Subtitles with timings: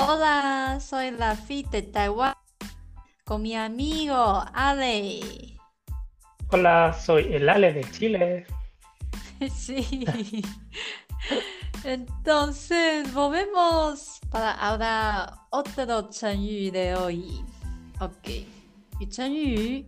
[0.00, 2.32] Hola, soy la Fit de Taiwán
[3.24, 5.58] con mi amigo Ale.
[6.52, 8.46] Hola, soy el Ale de Chile.
[9.52, 10.04] Sí.
[11.82, 17.44] Entonces, volvemos para ahora otro chanyu de hoy.
[18.00, 18.28] Ok.
[19.00, 19.84] Y chanyu,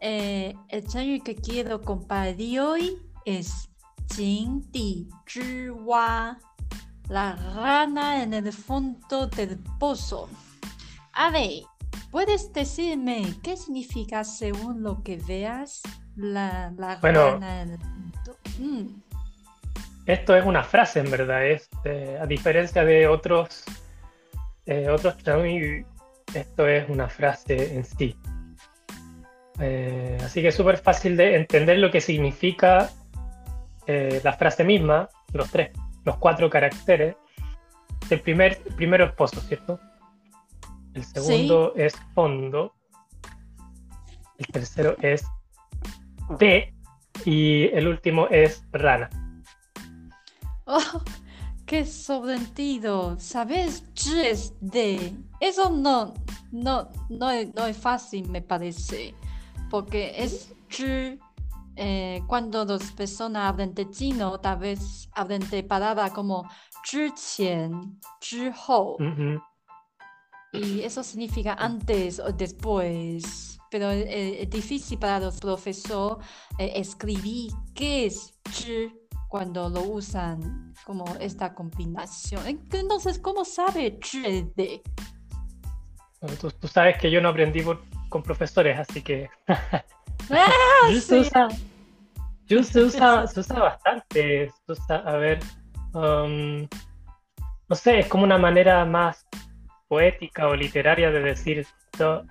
[0.00, 3.70] eh, el chanyu que quiero compartir hoy es
[4.16, 6.36] Jing Di Zhi Wa,
[7.10, 10.28] la rana en el fondo del pozo.
[11.12, 11.64] A ver,
[12.10, 15.82] ¿puedes decirme qué significa según lo que veas
[16.16, 17.32] la, la Bueno.
[17.32, 18.36] rana en el fondo?
[18.60, 18.86] Mm.
[20.06, 21.44] Esto es una frase, en verdad.
[21.46, 23.64] Es, eh, a diferencia de otros,
[24.66, 25.84] eh, otros chanui,
[26.32, 28.16] esto es una frase en sí.
[29.58, 32.88] Eh, así que es súper fácil de entender lo que significa
[33.86, 35.70] eh, la frase misma, los tres,
[36.04, 37.16] los cuatro caracteres.
[38.08, 39.78] El primer, el primero es pozo, ¿cierto?
[40.94, 42.74] El segundo es fondo.
[44.38, 45.24] El tercero es
[46.38, 46.74] de.
[47.24, 49.08] Y el último es rana.
[50.72, 51.02] Oh,
[51.66, 53.18] qué sobreentido.
[53.18, 53.82] ¿Sabes?
[53.98, 55.12] Zhi es de.
[55.40, 56.14] Eso no,
[56.52, 59.12] no, no, es, no es fácil, me parece.
[59.68, 61.18] Porque es zhi,
[61.79, 66.47] eh, cuando las personas hablan de chino, tal vez hablan de palabras como
[66.83, 68.95] 之前,之后.
[68.99, 69.41] Ujú.
[70.53, 73.59] Y eso significa antes o después.
[73.69, 76.25] Pero eh, es difícil para los profesores
[76.59, 78.93] eh, escribir qué es zhi
[79.27, 82.41] cuando lo usan como esta combinación.
[82.47, 84.81] Entonces, ¿cómo sabe zhi es de?
[86.21, 91.01] Bueno, Tú, tú sabes que yo no aprendí por- con profesores, así que ¡Ah, Yo
[91.01, 91.15] se sí!
[91.27, 91.47] usa,
[92.50, 94.50] yo se usa, se usa bastante.
[94.66, 95.38] Se usa, a ver,
[95.94, 96.68] um,
[97.68, 99.24] no sé, es como una manera más
[99.86, 102.24] poética o literaria de decir esto.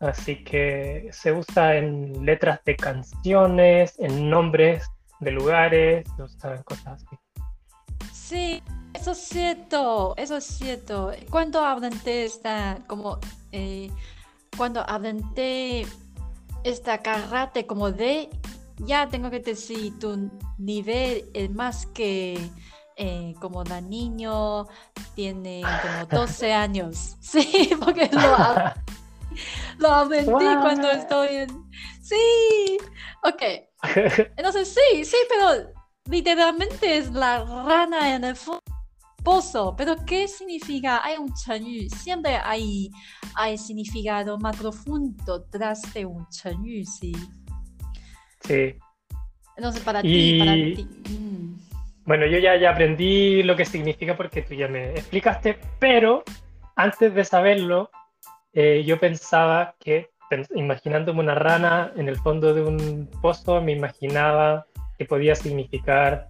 [0.00, 4.86] Así que se usa en letras de canciones, en nombres
[5.20, 7.16] de lugares, se usa en cosas así.
[8.12, 8.62] Sí,
[8.94, 11.12] eso es cierto, eso es cierto.
[11.30, 13.18] Cuando hablan de esta, como,
[13.52, 13.90] eh,
[14.56, 15.22] cuando hablan
[16.64, 18.30] esta karate como de,
[18.78, 22.38] ya tengo que decir, tu nivel es más que
[22.96, 24.66] eh, como la niño
[25.14, 27.16] tiene como 12 años.
[27.20, 28.20] Sí, porque lo,
[29.78, 31.70] lo aprendí cuando estoy en...
[32.02, 32.78] Sí,
[33.22, 33.42] ok.
[34.36, 35.72] Entonces sí, sí, pero
[36.08, 38.36] literalmente es la rana en el
[39.24, 39.74] pozo.
[39.76, 41.02] Pero ¿qué significa?
[41.02, 42.90] Hay un chanyu, siempre hay,
[43.34, 47.12] hay significado más profundo tras de un chanyu, sí.
[48.46, 48.76] Sí.
[49.56, 50.88] Entonces para ti, para ti.
[51.10, 51.54] mm.
[52.06, 56.22] Bueno, yo ya, ya aprendí lo que significa porque tú ya me explicaste, pero
[56.76, 57.90] antes de saberlo,
[58.52, 60.10] eh, yo pensaba que,
[60.54, 64.66] imaginándome una rana en el fondo de un pozo, me imaginaba
[64.98, 66.28] que podía significar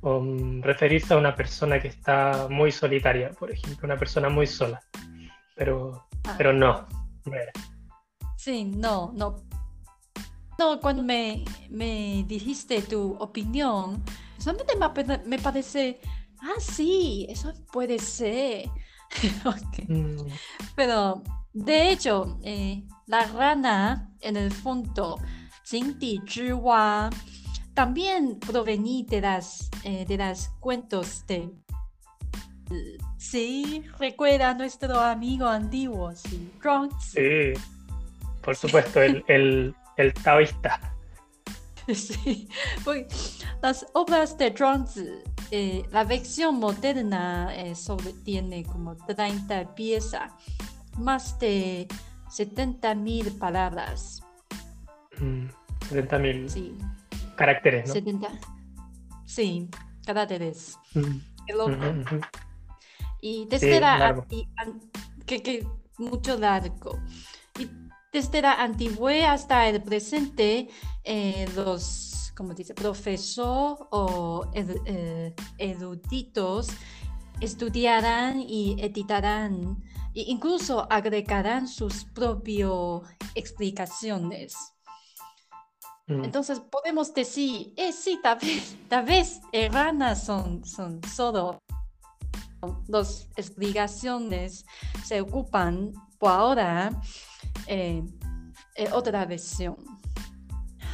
[0.00, 4.80] um, referirse a una persona que está muy solitaria, por ejemplo, una persona muy sola.
[5.54, 6.86] Pero, Ah, pero no,
[7.24, 7.52] no era.
[8.36, 9.36] Sí, no, no.
[10.58, 14.02] No, cuando me, me dijiste tu opinión,
[14.38, 14.74] solamente
[15.26, 16.00] me, parece,
[16.40, 18.68] ah, sí, eso puede ser.
[19.44, 19.86] okay.
[19.86, 20.26] Mm.
[20.74, 21.22] Pero
[21.52, 25.18] de hecho, eh, la rana en el fondo,
[27.74, 30.16] también provenía de las, eh, de
[30.60, 31.50] cuentos de...
[33.16, 36.90] Sí, recuerda a nuestro amigo antiguo, sí, Ron.
[37.00, 37.52] Sí,
[38.42, 40.92] por supuesto, el, el el taoísta.
[41.94, 42.48] Sí,
[42.84, 43.06] porque
[43.62, 45.06] las obras de Zhuangzi,
[45.52, 50.32] eh, la versión moderna eh, sobre, tiene como 30 piezas,
[50.98, 51.86] más de
[52.28, 54.20] 70.000 palabras.
[55.20, 55.46] Mm,
[55.88, 56.76] 70.000 Sí,
[57.36, 57.92] caracteres, ¿no?
[57.94, 58.28] 70.
[59.24, 59.68] Sí,
[60.04, 60.76] caracteres.
[60.94, 61.70] Mm, Qué loco.
[61.70, 62.20] ujú, ujú.
[63.20, 64.22] Y desde la largo.
[64.22, 64.80] anti- an-
[65.24, 65.64] que, que
[65.98, 66.98] mucho largo.
[68.16, 70.70] Desde la antigüedad hasta el presente,
[71.04, 76.68] eh, los, como dice, profesor o eh, eruditos
[77.42, 79.84] estudiarán y editarán
[80.14, 83.02] e incluso agregarán sus propias
[83.34, 84.54] explicaciones.
[86.06, 86.24] Mm.
[86.24, 91.58] Entonces podemos decir, eh, sí, tal vez, tal vez eh, ranas son, son solo
[92.88, 94.64] las explicaciones
[95.04, 96.90] se ocupan por ahora
[97.66, 98.02] eh,
[98.74, 99.76] eh, otra versión.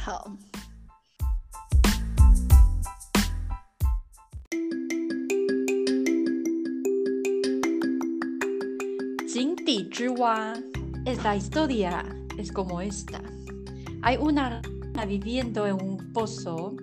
[0.05, 0.37] 好。
[11.05, 12.05] Esta historia
[12.37, 13.21] es como esta.
[14.01, 16.75] Hay una rana viviendo en un pozo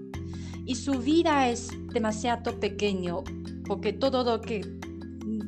[0.66, 3.22] y su vida es demasiado pequeño
[3.66, 4.60] porque todo lo que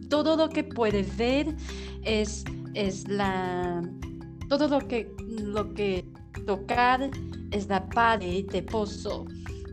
[0.08, 1.56] todo lo que puede ver
[2.02, 3.82] es, es la
[4.48, 6.04] todo lo que lo que
[6.46, 7.10] tocar
[7.50, 9.26] es la pared de pozo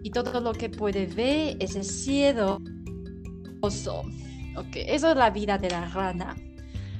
[0.04, 2.62] y todo lo que puede ver es el cielo
[3.62, 4.04] pozo.
[4.56, 6.36] Okay, eso es la vida de la rana.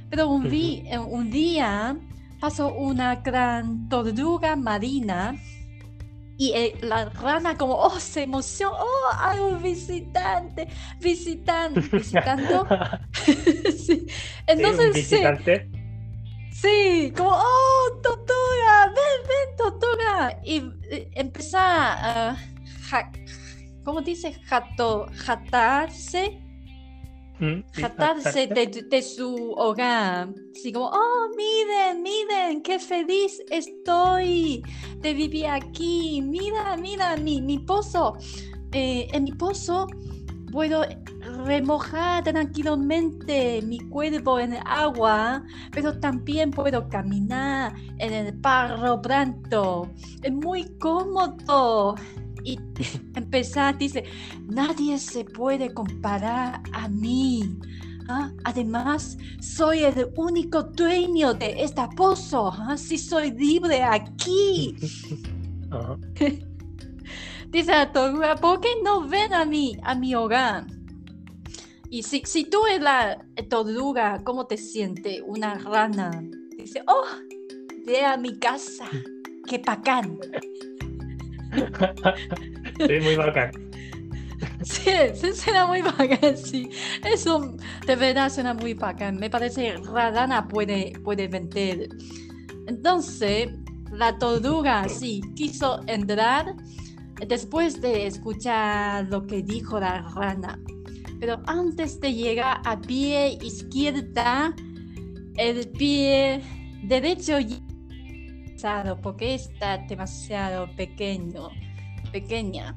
[0.08, 1.96] Pero un, un día
[2.40, 5.34] pasó una gran tortuga marina
[6.40, 10.68] y eh, la rana como, oh, se emocionó, oh, hay un visitante,
[10.98, 12.66] visitante, visitando.
[13.76, 14.06] sí.
[14.46, 15.68] Entonces, visitante.
[15.70, 15.79] Sí,
[17.16, 20.40] como, oh, tortuga, ven, ven, tortuga.
[20.44, 20.56] Y
[20.90, 22.36] eh, empezó a,
[23.84, 24.32] ¿cómo dice?
[24.44, 26.40] Jato, jatarse
[27.72, 30.28] jatarse de, su hogar.
[30.54, 34.62] Así como, oh, miren, miren, qué feliz estoy
[34.98, 36.20] de vivir aquí.
[36.22, 38.16] Mira, mira, mi, mi pozo.
[38.72, 39.88] Eh, en mi pozo
[40.50, 40.84] puedo
[41.44, 45.42] remojar tranquilamente mi cuerpo en el agua,
[45.72, 49.90] pero también puedo caminar en el barro blanco.
[50.22, 51.96] Es muy cómodo
[52.44, 52.58] y
[53.14, 54.04] empezar, dice,
[54.48, 57.58] nadie se puede comparar a mí.
[58.08, 58.30] ¿ah?
[58.44, 62.52] Además, soy el único dueño de este pozo.
[62.52, 62.76] ¿ah?
[62.76, 64.76] soy libre aquí.
[67.50, 70.66] dice la tortuga, ¿por qué no ven a mí, a mi hogar?
[71.90, 73.18] Y si, si tú eres la
[73.48, 75.20] tortuga, ¿cómo te sientes?
[75.26, 76.10] Una rana.
[76.56, 77.04] Dice, oh,
[77.84, 78.88] ve a mi casa.
[79.46, 80.18] Qué bacán.
[82.86, 83.50] sí, muy bacán.
[84.62, 86.70] Sí, sí, suena muy bacán, sí.
[87.04, 87.56] Eso
[87.86, 89.16] de verdad suena muy bacán.
[89.18, 91.88] Me parece Radana puede, puede vender.
[92.66, 93.50] Entonces,
[93.90, 96.54] la tortuga sí quiso entrar
[97.26, 100.58] después de escuchar lo que dijo la rana.
[101.18, 104.54] Pero antes de llegar a pie izquierda,
[105.36, 106.42] el pie
[106.82, 107.38] derecho
[109.02, 111.48] porque está demasiado pequeño,
[112.12, 112.76] pequeña.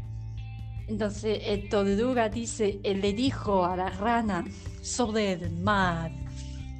[0.87, 4.45] Entonces el tortuga dice, él le dijo a la rana
[4.81, 6.11] sobre el mar.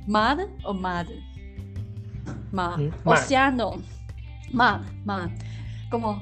[0.08, 1.08] ¿Mar o mar?
[2.52, 2.80] Mar.
[3.04, 3.82] Océano.
[4.52, 5.34] Mar, mar.
[5.90, 6.22] Como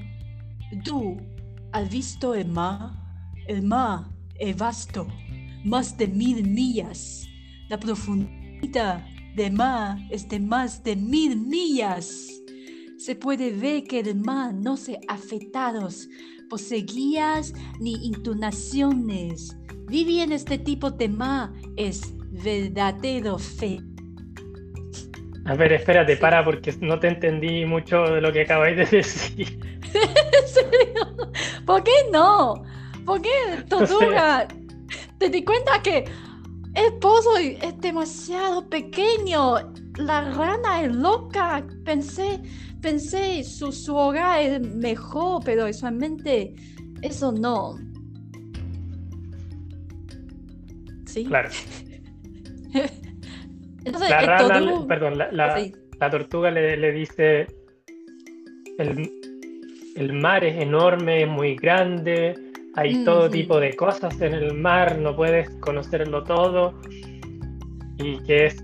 [0.83, 1.17] tú
[1.71, 2.91] has visto el mar.
[3.47, 4.05] El mar
[4.39, 5.07] es vasto,
[5.63, 7.27] más de mil millas.
[7.69, 12.41] La profundidad del mar es de más de mil millas
[13.01, 16.07] se puede ver que el mar no se afectados
[16.51, 19.57] por seguías ni intonaciones.
[19.87, 22.13] Vivir en este tipo de mar es
[22.43, 23.79] verdadero fe.
[25.45, 29.59] A ver, espérate, para porque no te entendí mucho de lo que acabáis de decir.
[31.71, 32.63] ¿Por qué no?
[33.05, 33.29] ¿Por qué,
[33.69, 34.45] Tortuga?
[35.17, 36.03] ¿Te di cuenta que
[36.75, 39.55] el pozo es demasiado pequeño?
[39.95, 41.65] La rana es loca.
[41.85, 42.41] Pensé,
[42.81, 46.53] pensé, su, su hogar es mejor, pero usualmente
[47.01, 47.77] eso no.
[51.05, 51.23] ¿Sí?
[51.23, 51.49] Claro.
[53.85, 57.47] Entonces, la rana, perdón, la, la, tortuga le, le dice,
[58.77, 59.20] el,
[59.95, 62.35] el, mar es enorme, es muy grande,
[62.75, 66.79] hay todo tipo de cosas en el mar, no puedes conocerlo todo,
[67.97, 68.63] y que es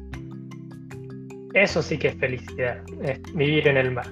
[1.53, 4.07] eso sí que es felicidad, es vivir en el mar.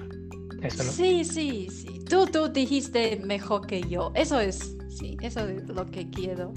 [0.62, 0.90] Eso, ¿no?
[0.90, 2.00] Sí, sí, sí.
[2.08, 4.10] Tú, tú dijiste mejor que yo.
[4.14, 6.52] Eso es, sí, eso es lo que quiero.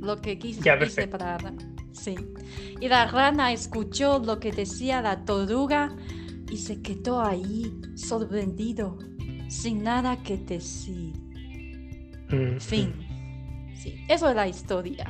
[0.00, 0.78] Lo que quise, ya,
[1.10, 1.38] para
[1.92, 2.14] Sí.
[2.80, 5.96] Y la rana escuchó lo que decía la tortuga
[6.50, 8.98] y se quedó ahí sorprendido,
[9.48, 11.12] sin nada que decir.
[12.30, 12.94] Mm, fin.
[12.98, 13.76] Mm.
[13.76, 15.06] Sí, eso es la historia.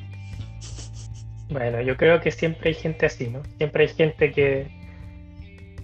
[1.48, 3.42] Bueno, yo creo que siempre hay gente así, ¿no?
[3.58, 4.66] Siempre hay gente que,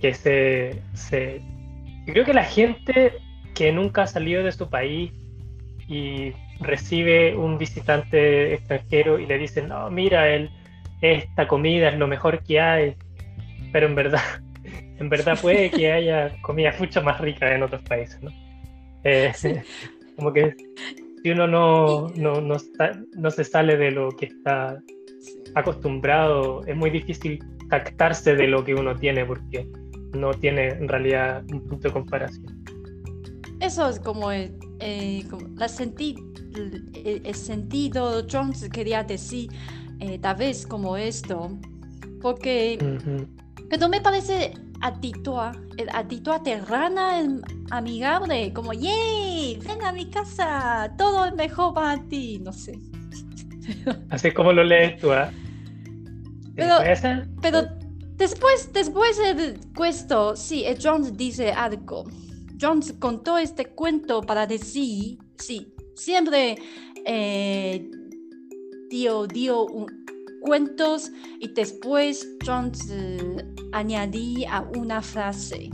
[0.01, 1.41] que se, se...
[2.07, 3.13] creo que la gente
[3.55, 5.13] que nunca ha salido de su país
[5.89, 10.51] y recibe un visitante extranjero y le dicen, no, mira, él,
[11.01, 12.97] esta comida es lo mejor que hay,
[13.73, 14.23] pero en verdad,
[14.99, 18.31] en verdad puede que haya comida mucho más rica en otros países, ¿no?
[19.05, 19.33] Eh,
[20.17, 20.55] como que
[21.23, 22.57] si uno no, no, no,
[23.17, 24.83] no, se sale de lo que está
[25.55, 29.69] acostumbrado, es muy difícil captarse de lo que uno tiene, porque
[30.13, 32.65] no tiene en realidad un punto de comparación.
[33.61, 36.17] Eso es como el, eh, la senti
[37.05, 39.51] el, sentido, Jones quería decir
[40.01, 41.59] eh, tal vez como esto,
[42.21, 42.79] porque
[43.71, 45.39] Pero me parece actitud,
[45.93, 49.59] actitud terrana, el amigable, como, ¡yay!
[49.67, 52.79] Ven a mi casa, todo es mejor para ti, no sé.
[54.11, 55.31] Así como lo lees tú, ¿ah?
[56.55, 56.77] Pero,
[57.41, 57.63] pero
[58.17, 59.59] después, después de
[59.89, 62.05] esto, sí, Jones dice algo.
[62.61, 66.57] Jones contó este cuento para decir, sí, siempre
[67.07, 67.89] eh,
[68.91, 69.67] dio, dio
[70.43, 71.11] cuentos
[71.41, 75.71] y después Jones eh, añadía una frase.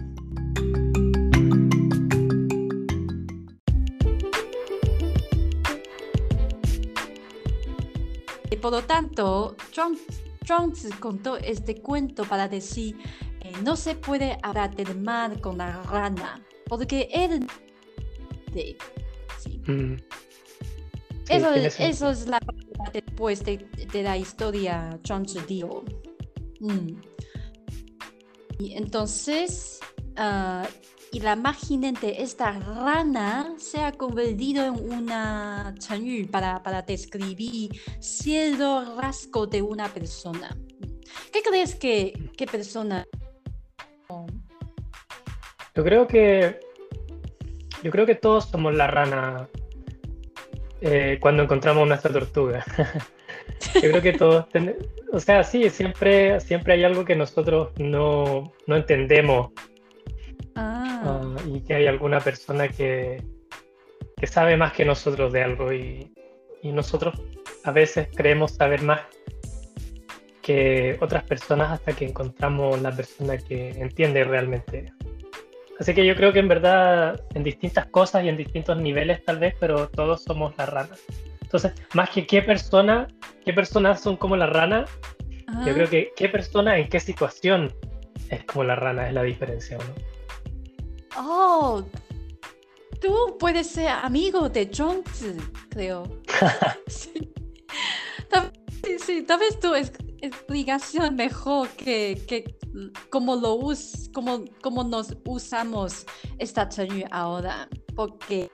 [8.50, 12.96] Y por lo tanto, Jones, contó este cuento para decir,
[13.40, 17.46] eh, no se puede hablar del mar con la rana, porque él...
[18.54, 19.60] Sí.
[19.66, 19.96] Mm.
[21.28, 22.40] eso, eso es la
[22.92, 23.66] después de,
[24.02, 25.84] la historia Jones dio.
[26.60, 27.00] Mm.
[28.58, 29.80] Y entonces,
[30.18, 30.66] uh,
[31.12, 37.70] y la imagen de esta rana se ha convertido en una chanyu para, para describir
[38.00, 40.56] cierto rasgo de una persona.
[41.32, 43.06] ¿Qué crees que qué persona?
[45.74, 46.60] Yo creo que
[47.82, 49.48] yo creo que todos somos la rana
[50.80, 52.64] eh, cuando encontramos nuestra tortuga.
[53.74, 54.46] Yo creo que todos
[55.12, 59.52] o sea, sí, siempre, siempre hay algo que nosotros no, no entendemos
[60.54, 61.02] ah.
[61.04, 63.22] Ah, y que hay alguna persona que,
[64.16, 66.12] que, sabe más que nosotros de algo y,
[66.62, 67.20] y nosotros
[67.64, 69.00] a veces creemos saber más
[70.42, 74.92] que otras personas hasta que encontramos la persona que entiende realmente
[75.78, 79.38] Así que yo creo que en verdad en distintas cosas y en distintos niveles tal
[79.38, 80.96] vez, pero todos somos la rana.
[81.48, 83.08] Entonces, más que qué persona,
[83.42, 84.84] qué personas son como la rana,
[85.64, 87.74] yo creo que qué persona en qué situación
[88.28, 89.94] es como la rana es la diferencia, ¿no?
[91.16, 91.82] Oh,
[93.00, 95.36] tú puedes ser amigo de Jones,
[95.70, 96.02] creo.
[96.86, 97.32] sí.
[99.02, 102.58] sí, tal vez es explicación mejor que, que
[103.08, 106.04] cómo, lo us, cómo, cómo nos usamos
[106.38, 107.70] esta teoría ahora.
[107.96, 108.50] Porque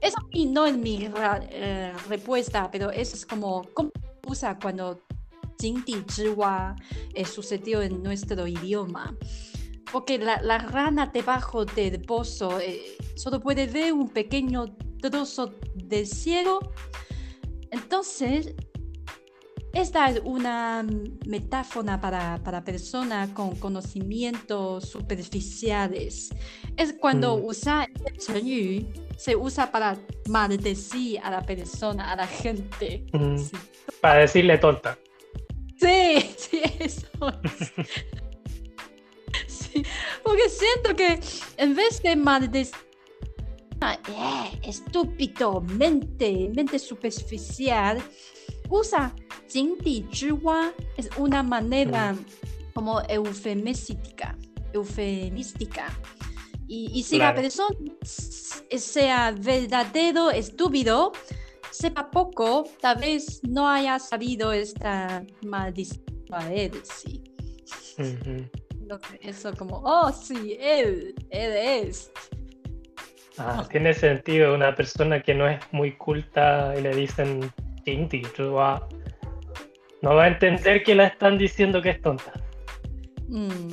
[0.00, 0.16] eso
[0.46, 1.08] no es mi
[1.50, 3.90] eh, respuesta, pero eso es como cómo
[4.26, 5.02] usa cuando
[5.60, 6.76] Jingdi Zhiwa
[7.14, 9.14] eh, sucedió en nuestro idioma.
[9.92, 16.06] Porque la, la rana debajo del pozo eh, solo puede ver un pequeño trozo del
[16.06, 16.60] cielo.
[17.70, 18.54] Entonces,
[19.72, 20.84] esta es una
[21.26, 26.30] metáfora para, para personas con conocimientos superficiales.
[26.76, 27.44] Es cuando mm.
[27.44, 27.88] usa
[28.34, 28.86] el
[29.16, 29.98] se usa para
[30.28, 33.04] maldecir a la persona, a la gente.
[33.12, 33.36] Mm.
[34.00, 34.98] Para decirle tonta.
[35.78, 37.06] Sí, sí, eso.
[39.46, 39.84] sí,
[40.24, 41.20] porque siento que
[41.58, 42.90] en vez de maldecir
[43.82, 48.02] eh, estúpido, mente, mente superficial,
[48.70, 49.14] usa
[49.48, 52.14] Jingdi Zhiwa, es una manera
[52.72, 54.36] como eufemística,
[54.72, 55.86] eufemística.
[56.72, 61.10] Y, si la persona sea verdadero, estúpido,
[61.72, 67.24] sepa poco, tal vez no haya sabido esta maldición a él, sí.
[69.20, 71.52] Eso como, oh, sí, él, él
[71.86, 72.12] es.
[73.36, 77.52] Ah, tiene sentido, una persona que no es muy culta y le dicen
[80.02, 82.32] no va a entender que la están diciendo que es tonta.
[83.28, 83.70] Mm.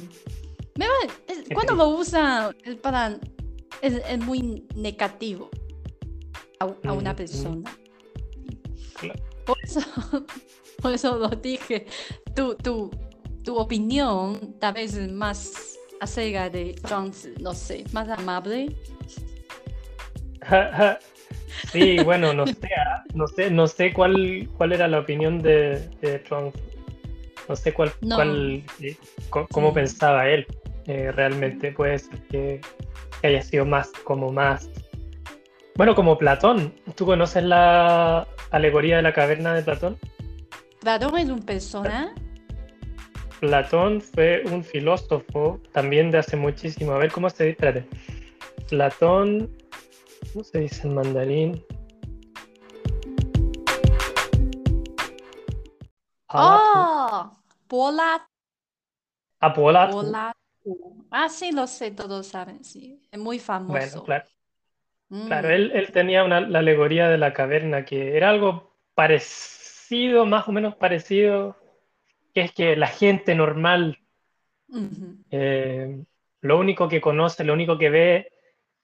[1.54, 3.18] Cuando lo usa es para
[3.82, 5.50] es, muy negativo
[6.60, 7.16] a, una mm, mm.
[7.16, 7.78] persona.
[9.46, 9.82] Por, eso,
[10.82, 11.86] por eso lo dije.
[12.36, 12.92] Tu, tu,
[13.44, 18.76] tu opinión tal vez es más acerca de Jones, no sé, más amable.
[21.72, 25.90] Sí, bueno, no sé, ah, no sé, no sé cuál, cuál era la opinión de,
[26.28, 26.56] Trump.
[27.50, 28.96] No sé cuál, cuál eh,
[29.30, 30.46] cómo pensaba él.
[30.86, 32.62] Eh, realmente puede ser que,
[33.24, 34.70] haya sido más como más.
[35.76, 36.74] Bueno, como Platón.
[36.96, 39.98] ¿Tú conoces la alegoría de la caverna de Platón?
[40.82, 42.14] Platón es un persona.
[43.40, 46.94] Platón fue un filósofo también de hace muchísimo.
[46.94, 47.86] A ver cómo se dice.
[48.70, 49.50] Platón
[50.38, 51.66] ¿Cómo se dice en mandarín?
[56.28, 57.42] ¡Oh!
[57.68, 58.30] Pola.
[59.40, 60.36] Ah, Pola.
[61.10, 63.02] Ah, sí, lo sé, todos saben, sí.
[63.12, 63.72] Es muy famoso.
[63.72, 64.26] Bueno, claro.
[65.26, 65.52] Claro, mm.
[65.52, 70.76] él, tenía una, la alegoría de la caverna que era algo parecido, más o menos
[70.76, 71.58] parecido,
[72.36, 73.98] que es que la gente normal
[75.32, 76.04] eh,
[76.42, 78.37] lo único que conoce, lo único que ve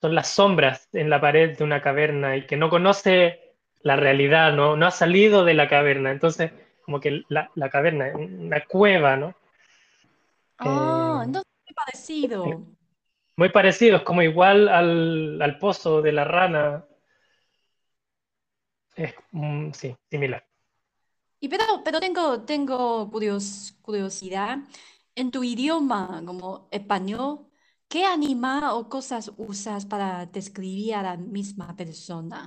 [0.04, 3.40] son las sombras en la pared de una caverna y que no conoce
[3.82, 6.10] la realidad, no, no ha salido de la caverna.
[6.10, 6.52] Entonces,
[6.84, 9.34] como que la, la caverna, una cueva, ¿no?
[10.58, 12.66] Ah, Eh, entonces muy parecido.
[13.36, 16.84] muy parecido, es como igual al, al pozo de la rana.
[18.96, 20.44] Es, mm, sí, similar.
[21.40, 24.58] Y pero, pero tengo, tengo curios- curiosidad.
[25.14, 27.46] En tu idioma, como español,
[27.94, 32.40] ¿qué animal o cosas usas para describir a la misma persona?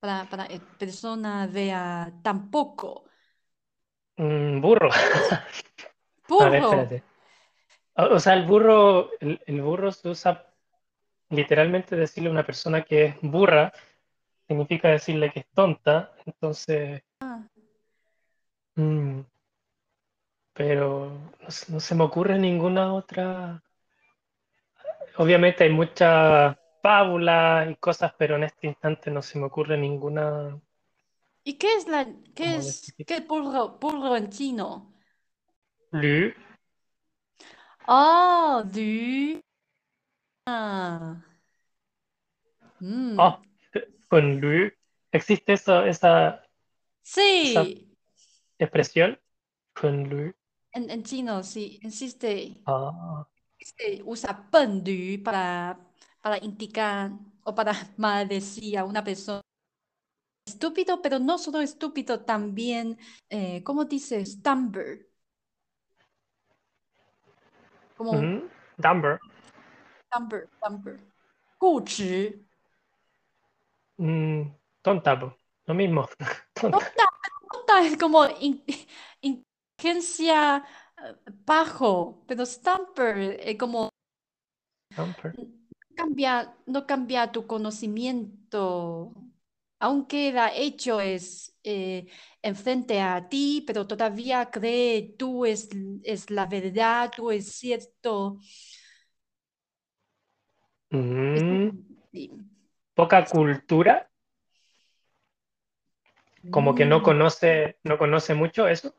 [0.00, 1.84] Para, para que persona vea
[2.22, 2.88] tampoco.
[4.18, 4.90] Mm, burro.
[6.38, 6.64] A ver, Burro.
[6.64, 7.02] espérate.
[7.96, 10.46] O, o sea, el burro, el, el burro se usa
[11.30, 13.72] literalmente decirle a una persona que es burra,
[14.48, 17.48] significa decirle que es tonta, entonces, Ah,
[18.76, 19.24] mm,
[20.52, 21.10] pero
[21.68, 23.62] no se me ocurre ninguna otra.
[25.18, 30.58] Obviamente hay muchas fábulas y cosas, pero en este instante no se me ocurre ninguna,
[31.44, 32.06] ¿Y qué es la,
[32.36, 34.94] qué es, qué burro, burro en chino?
[35.92, 36.32] lü.
[37.88, 39.42] Oh, du.
[40.46, 41.22] Ah.
[42.80, 43.18] Mm.
[43.18, 43.42] Oh,
[44.08, 44.72] con lü.
[45.12, 46.42] ¿Existe eso, esa,
[47.42, 47.96] esa Sí,
[48.58, 49.20] expresión?
[49.74, 50.34] Con lü.
[50.72, 52.32] en, en chino sí existe.
[52.66, 53.26] Ah,
[53.76, 55.78] se usa pendu para,
[56.22, 57.12] para indicar
[57.44, 59.42] o para maldecir a una persona
[60.46, 62.98] estúpido, pero no solo estúpido, también,
[63.28, 64.42] eh, ¿cómo dices?
[64.42, 65.06] Dumber.
[67.96, 68.12] Como...
[68.76, 69.18] Dumber.
[70.12, 71.00] Dumber, dumber.
[71.58, 72.46] Cuchi.
[73.98, 74.42] Mm,
[74.80, 76.08] tonta, lo mismo.
[76.54, 76.78] tonta.
[76.78, 77.04] tonta,
[77.52, 78.64] tonta es como in,
[79.20, 80.64] inteligencia
[81.46, 83.90] bajo, pero stumber es como
[85.94, 89.14] cambia, no cambia tu conocimiento,
[89.80, 92.06] aunque el hecho es eh,
[92.42, 95.68] enfrente a ti, pero todavía cree tú es,
[96.04, 98.38] es la verdad, tú es cierto.
[100.90, 101.70] Mm,
[102.94, 104.08] poca cultura,
[106.50, 107.04] como que no Mm.
[107.04, 108.94] conoce, no conoce mucho eso.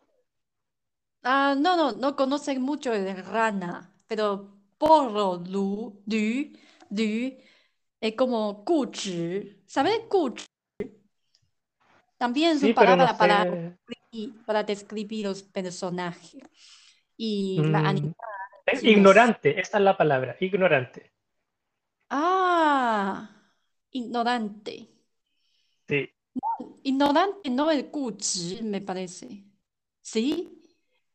[1.24, 6.54] Ah, no, no, no conocen mucho de rana, pero porro, lu, du,
[6.90, 7.38] du,
[8.02, 9.64] es como cuchi.
[9.68, 10.10] ¿Sabes mm.
[10.10, 10.46] cuchi?
[12.18, 13.46] También son Sí, pero para,
[14.66, 16.42] describir- los personajes
[17.18, 18.12] y la Mm,
[18.66, 21.12] es ignorante, esa es la palabra, ignorante.
[22.12, 23.28] Ah,
[23.92, 24.76] ignorante.
[25.88, 26.10] Sí,
[26.84, 29.44] Ignorante no el cuchi, me parece.
[30.02, 30.59] ¿Sí?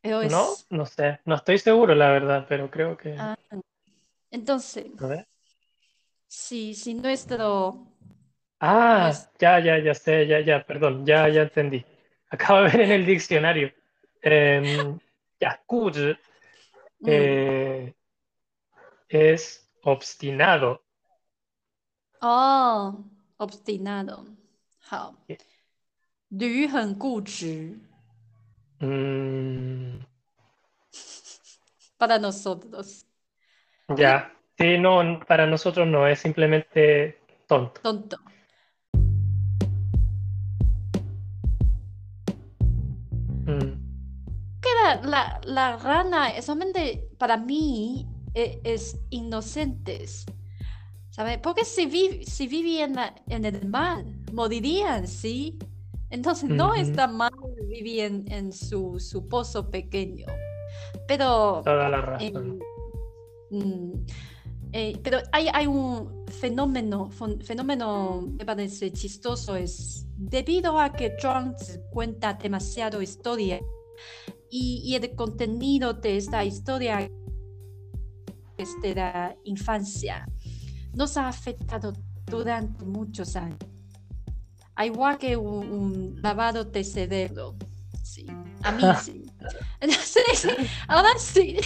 [0.04, 3.12] Pero no, es, no sé, no estoy seguro, la verdad, pero creo que.
[3.18, 3.36] ah,
[4.32, 5.26] entonces, A ver.
[6.28, 7.88] si, si nuestro,
[8.62, 11.86] Ah, nuestro, ya, ya, ya sé, ya, ya, perdón, ya, ya entendí.
[12.30, 13.72] Acabo de ver en el diccionario.
[14.22, 15.00] Em,
[15.40, 16.18] ya, 固执
[17.02, 17.94] mm, eh,
[19.10, 20.84] es obstinado.
[22.22, 23.04] oh,
[23.38, 24.26] obstinado.
[24.80, 25.14] 好，
[26.30, 27.80] 驴很固执
[28.81, 29.99] Mm,
[31.97, 33.07] para nosotros.
[33.97, 37.81] Ya, sí, no, para nosotros no, es simplemente tonto.
[37.83, 38.19] tonto.
[43.47, 43.85] Mm,
[45.03, 50.27] la, la, rana es solamente para mí e- es, inocentes,
[51.11, 51.39] ¿sabes?
[51.39, 55.59] Porque si, vi, si vivían en, en el mar, morirían, ¿sí?
[56.11, 57.33] Entonces no ujú, está mal
[57.75, 60.27] vivir en, en su, su pozo pequeño.
[61.07, 62.59] Pero, toda la eh, razón.
[63.51, 63.93] mm,
[64.73, 67.11] eh, pero hay, hay un fenómeno,
[67.43, 73.61] fenómeno me parece chistoso, es debido a que Jones cuenta demasiado historia
[74.51, 77.11] y, y el contenido de esta historia
[78.57, 80.27] desde la infancia
[80.93, 81.93] nos ha afectado
[82.27, 83.74] durante muchos años.
[84.77, 87.55] Al Igual que un, un lavado de cerebro.
[88.03, 88.27] Sí,
[88.63, 89.25] a mí sí.
[89.81, 90.49] Entonces,
[90.89, 91.59] ahora sí,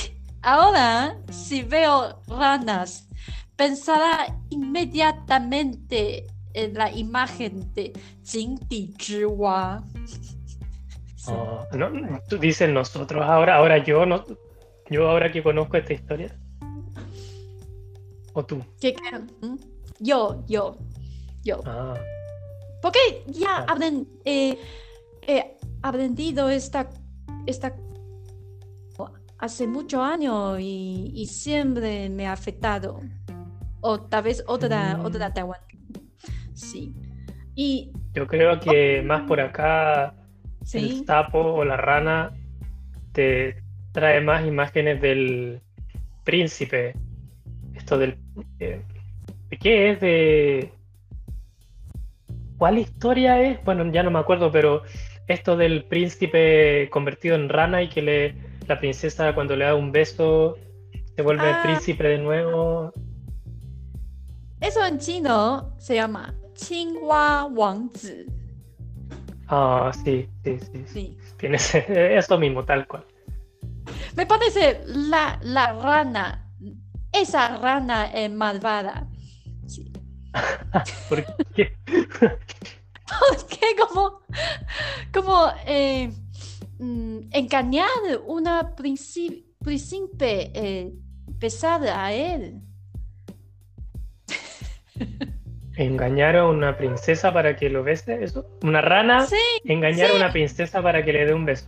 [0.42, 3.08] ahora si veo ranas,
[3.56, 7.92] pensará inmediatamente en la imagen de
[8.24, 9.84] Jingdi Zhiwa.
[11.18, 11.32] Sí.
[11.34, 11.90] Oh, no,
[12.28, 14.24] tú dices nosotros ahora, ahora yo no,
[14.88, 16.34] yo ahora que conozco esta historia.
[18.32, 18.64] O tú.
[18.80, 18.94] ¿Qué.
[19.98, 20.78] Yo, yo,
[21.42, 21.60] yo.
[21.66, 21.94] Ah,
[22.82, 24.58] Porque ya apren- eh,
[25.26, 26.88] he aprendido esta,
[27.46, 27.74] esta
[29.38, 33.00] hace muchos años y, y siempre me ha afectado.
[33.80, 35.04] O tal vez otra, Mm.
[35.04, 35.60] otra Taiwán.
[36.54, 36.92] Sí.
[37.54, 40.14] Y Yo creo que más por acá
[40.64, 42.32] sí, el sapo o la rana
[43.12, 43.62] te
[43.92, 45.60] trae más imágenes del
[46.24, 46.94] príncipe.
[47.74, 48.18] Esto del...
[48.58, 48.82] eh,
[49.50, 50.00] ¿De qué es?
[50.00, 50.72] De...
[52.58, 53.62] ¿Cuál historia es?
[53.64, 54.82] Bueno, ya no me acuerdo, pero
[55.28, 58.34] esto del príncipe convertido en rana y que le,
[58.66, 60.56] la princesa cuando le da un beso
[61.14, 61.60] se vuelve Ah.
[61.62, 62.92] príncipe de nuevo.
[64.60, 68.26] eso en chino se llama Qinghua Wangzi.
[69.46, 70.84] Ah, sí, sí, sí, sí.
[70.86, 71.18] Sí.
[71.38, 73.04] Tienes eso mismo, tal cual.
[74.16, 76.50] Me parece la, la rana,
[77.12, 79.06] esa rana es malvada.
[79.66, 79.92] Sí.
[81.58, 82.38] Porque
[83.06, 84.20] Porque como,
[85.12, 86.10] como eh,
[86.78, 87.88] mm, engañar
[88.26, 90.92] una príncipe eh,
[91.40, 92.60] pesada a él.
[95.76, 98.48] engañar a una princesa para que lo bese, eso.
[98.62, 101.66] Una rana Sí, engañar a una princesa para que le dé un beso.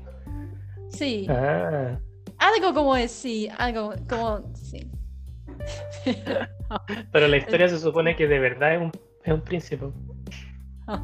[0.88, 1.26] sí.
[1.28, 1.98] Ah,
[2.38, 4.90] Algo como es, sí, algo como, sí.
[7.12, 8.92] pero la historia se supone que de verdad es un,
[9.24, 9.86] es un príncipe.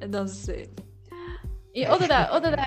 [0.00, 0.70] Entonces.
[1.72, 2.66] Y otra, otra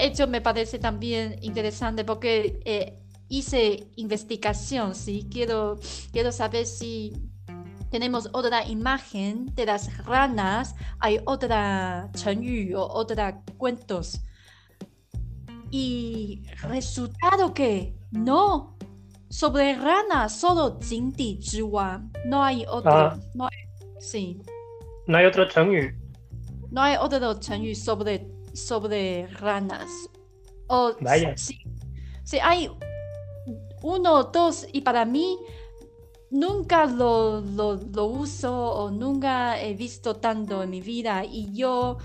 [0.00, 5.28] hecho me parece también interesante porque eh, hice investigación, ¿sí?
[5.30, 5.78] Quiero,
[6.12, 7.12] quiero saber si
[7.90, 14.20] tenemos otra imagen de las ranas, hay otra chenyu o otra cuentos.
[15.70, 18.76] Y resultado que no,
[19.28, 20.78] sobre ranas solo
[22.26, 23.06] no hay otra.
[23.06, 23.20] Ah.
[23.34, 23.48] No
[24.04, 24.42] Sí.
[25.06, 25.92] ¿No hay otro Changyu?
[26.70, 29.90] No hay otro Changyu sobre, sobre ranas.
[30.66, 31.36] O, Vaya.
[31.36, 31.58] Sí,
[32.22, 32.70] sí, hay
[33.82, 35.38] uno, dos, y para mí
[36.30, 41.24] nunca lo, lo, uso o nunca he visto tanto en mi vida.
[41.24, 41.96] Y yo,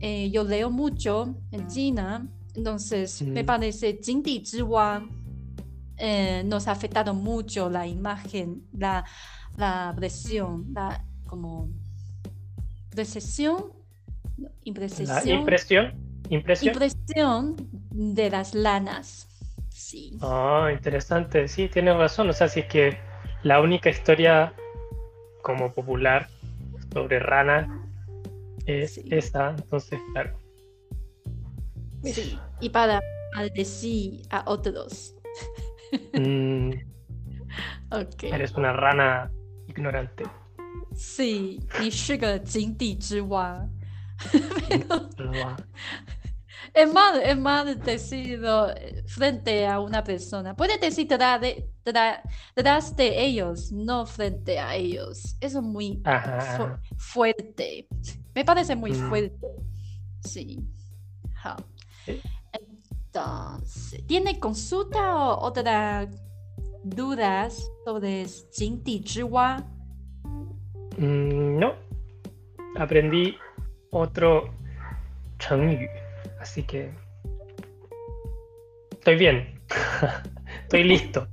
[0.00, 3.28] eh, yo leo mucho en China, entonces mm.
[3.28, 4.42] me parece Jingdi
[5.96, 9.04] eh, nos ha afectado mucho la imagen, la,
[9.56, 11.68] la presión, la como
[12.90, 13.72] precesión,
[14.36, 15.94] La impresión.
[16.30, 16.72] Impresión.
[16.74, 17.56] impresión
[17.90, 19.28] de las lanas.
[19.70, 20.18] Sí.
[20.20, 21.46] Ah, interesante.
[21.48, 22.28] Sí, tienes razón.
[22.28, 22.98] O sea, si es que
[23.44, 24.52] la única historia
[25.42, 26.28] como popular
[26.92, 27.68] sobre ranas
[28.66, 29.08] es Sí.
[29.10, 30.36] esa, entonces, claro.
[32.02, 32.38] Sí.
[32.60, 33.00] Y para
[33.34, 35.14] maldecir a otros.
[36.12, 36.72] Mm,
[38.22, 39.30] eres una rana
[39.68, 40.24] ignorante
[40.97, 43.67] Sí, 你是个井底之蛙。
[45.17, 45.55] Wow.
[46.73, 50.55] Es mal, es mal decirlo eh, frente a una persona.
[50.55, 52.21] Puedes decir detrás de, detrás-
[52.55, 55.35] detrás de ellos, no frente a ellos.
[55.39, 56.81] Eso es muy Ajá, fu- ajá.
[56.97, 57.87] fuerte.
[58.33, 59.09] Me parece muy Mm.
[59.09, 59.47] fuerte.
[60.25, 60.59] Sí.
[61.43, 61.57] 好
[62.05, 62.21] Sí.
[62.53, 66.07] Entonces, ¿tiene consulta o otras
[66.83, 69.61] dudas sobre 井底之蛙？
[70.98, 71.74] Mm, no,
[72.76, 73.36] aprendí
[73.90, 74.52] otro
[75.38, 75.88] Chengyu,
[76.40, 76.90] así que
[78.90, 79.60] estoy bien,
[80.62, 81.28] estoy listo.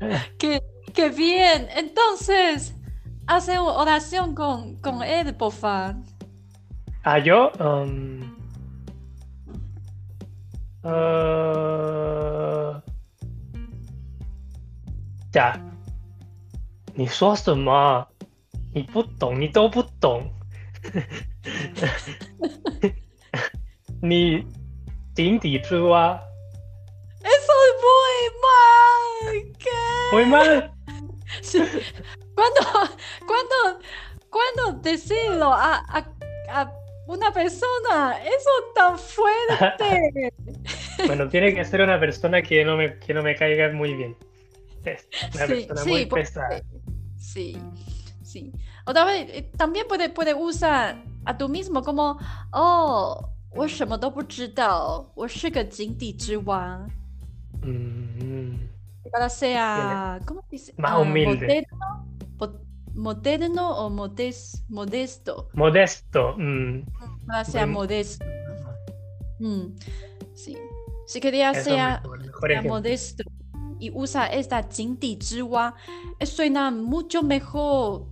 [0.38, 0.62] ¡Qué,
[0.94, 1.66] qué bien!
[1.76, 2.76] Entonces,
[3.26, 5.96] hace oración con, con él, por favor.
[7.02, 7.50] Ah, yo.
[7.58, 8.34] Um...
[10.84, 12.80] Uh...
[15.32, 15.60] Ya.
[16.94, 18.06] ¿Ni sos más?
[18.73, 20.31] 你不懂，你都不懂。
[24.01, 24.45] 你
[25.15, 26.19] 井底之蛙，
[27.21, 29.53] Eso es muy mal.
[29.57, 29.69] ¿Qué?
[30.13, 30.71] muy mal.
[31.41, 31.59] Sí.
[32.33, 32.95] Cuando,
[33.27, 33.79] cuando,
[34.29, 36.05] cuando decirlo a, a,
[36.49, 36.71] a
[37.07, 40.33] una persona, eso es tan fuerte.
[41.05, 44.15] Bueno, tiene que ser una persona que no me, que no me caiga muy bien.
[44.85, 46.61] Es una Sí, persona sí, muy porque- pesada.
[47.17, 47.57] Sí,
[48.33, 48.51] sí.
[48.85, 52.17] Otra vez, eh, también puede, puede usar a tú mismo como,
[52.51, 56.79] oh, 我什么都不知道，我是个井底之蛙。
[57.61, 58.69] Mm,
[59.11, 60.73] Para sea, ¿cómo dice?
[60.77, 61.47] Más Ah, humilde.
[61.47, 62.05] Moderno,
[62.37, 62.59] po-
[62.93, 65.49] moderno o modes- modesto.
[65.53, 66.35] modesto.
[66.37, 66.83] mm,
[67.27, 68.25] Para sea Buen- modesto.
[69.39, 69.75] Mm,
[70.35, 70.57] sí.
[71.07, 72.69] Si quería eso sea, mejor, mejor sea ejemplo.
[72.75, 73.23] modesto
[73.79, 75.73] y usa esta 井底之蛙,
[76.19, 78.05] eh, suena mucho mejor.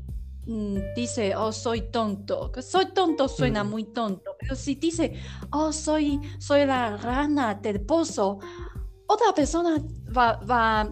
[0.47, 2.51] mm, dice, oh, soy tonto.
[2.63, 3.71] Soy tonto suena Mm.
[3.71, 4.37] muy tonto.
[4.39, 5.15] Pero si dice,
[5.51, 8.39] oh, soy, soy la rana del pozo.
[9.07, 9.77] otra persona
[10.17, 10.89] va, va,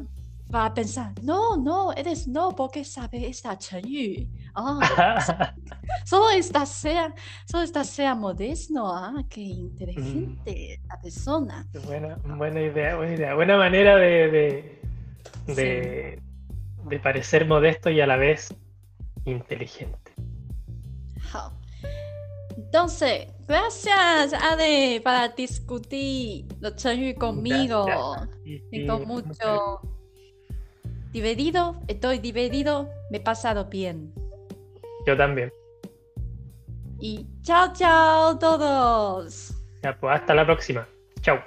[0.54, 4.28] va a pensar, no, no, eres no porque sabe esta 成语.
[4.54, 4.78] Ah,
[6.04, 7.14] solo esta sea,
[7.46, 11.66] solo esta sea moderno, ah, qué inteligente la persona.
[11.86, 13.34] Buena, buena idea, buena idea.
[13.34, 16.22] Buena manera de, de, de,
[16.88, 18.54] de parecer modesto y a la vez
[19.24, 20.12] inteligente.
[21.34, 21.52] Oh.
[22.56, 27.86] Entonces, gracias Ade para discutir los Chenyu conmigo.
[28.70, 29.80] Tengo mucho
[31.12, 31.80] dividido.
[31.88, 32.88] estoy dividido.
[33.10, 34.12] me he pasado bien.
[35.06, 35.52] Yo también.
[37.00, 39.54] Y chao, chao todos.
[39.80, 40.86] Pues, hasta la próxima.
[41.22, 41.38] Chao.